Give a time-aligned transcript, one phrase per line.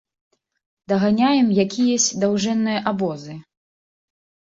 [0.91, 3.37] Даганяем якіясь даўжэнныя абозы.